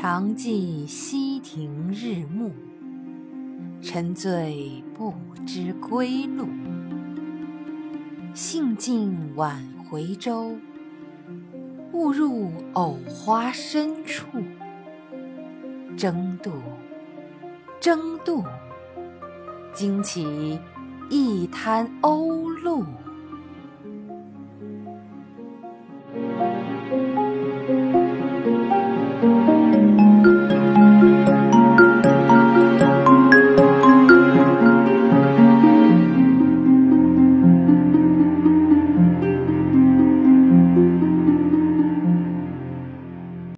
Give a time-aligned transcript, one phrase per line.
[0.00, 2.52] 常记溪亭日暮
[3.82, 5.12] 沉醉不
[5.44, 6.46] 知归路。
[8.32, 10.56] 兴尽晚回舟
[11.90, 14.28] 误入藕花深处。
[15.96, 16.52] 争渡
[17.80, 18.44] 争渡
[19.74, 20.60] 惊起
[21.10, 23.07] 一滩鸥鹭。